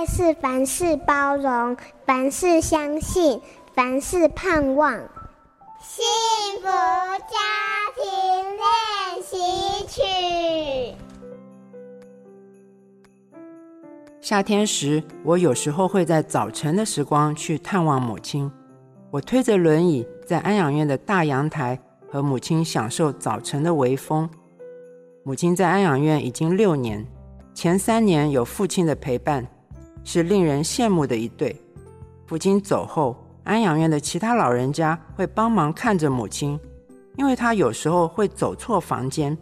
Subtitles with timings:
[0.00, 1.76] 爱是凡事包容，
[2.06, 3.38] 凡事相信，
[3.74, 4.94] 凡事盼望。
[5.78, 6.02] 幸
[6.62, 7.36] 福家
[7.94, 8.02] 庭
[8.56, 9.36] 练习
[9.86, 10.96] 曲。
[14.22, 18.50] 夏天时，我有时候会在早晨的时光去探望母亲。
[19.10, 21.78] 我推着轮椅在安养院的大阳台
[22.10, 24.26] 和母亲享受早晨的微风。
[25.24, 27.06] 母亲在安养院已经六年，
[27.52, 29.46] 前三年有父亲的陪伴，
[30.04, 31.54] 是令人羡慕的一对。
[32.26, 36.58] 父亲走后，安养院的其他老人家会帮忙看着母亲，
[37.16, 39.36] 因为她有时候会走错房间。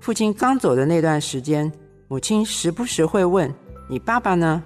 [0.00, 1.70] 父亲刚走的那段时间，
[2.08, 3.52] 母亲时不时会问
[3.88, 4.62] ：“你爸爸呢？”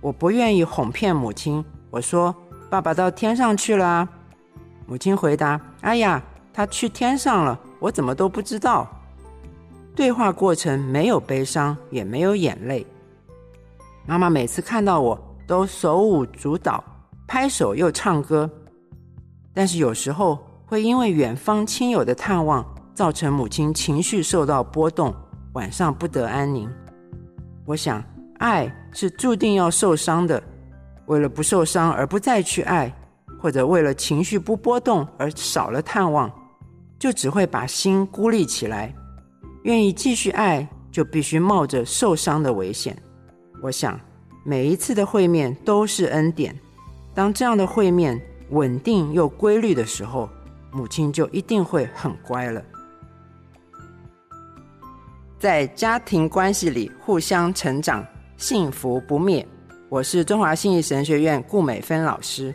[0.00, 2.34] 我不愿意哄骗母亲，我说。
[2.70, 4.08] 爸爸到天上去了啊。
[4.86, 6.20] 母亲回答：“哎呀，
[6.52, 8.88] 他去天上了，我怎么都不知道。”
[9.94, 12.84] 对话过程没有悲伤，也没有眼泪。
[14.06, 16.82] 妈妈每次看到我都手舞足蹈，
[17.26, 18.48] 拍手又唱歌。
[19.52, 25.14] 但是有时候会因为远方亲友的探望，造成母亲情绪受到波动，
[25.54, 26.70] 晚上不得安宁。
[27.64, 28.04] 我想，
[28.38, 30.42] 爱是注定要受伤的。
[31.06, 32.92] 为了不受伤而不再去爱，
[33.40, 36.30] 或者为了情绪不波动而少了探望，
[36.98, 38.94] 就只会把心孤立起来。
[39.62, 42.94] 愿意继续爱，就必须冒着受伤的危险。
[43.64, 43.98] 我想，
[44.42, 46.54] 每一次的会面都是恩典。
[47.14, 50.28] 当这样的会面稳定又规律的时候，
[50.70, 52.62] 母亲就一定会很乖了。
[55.38, 58.04] 在家庭关系里互相成长，
[58.36, 59.48] 幸福不灭。
[59.88, 62.54] 我是中华信义神学院顾美芬老师。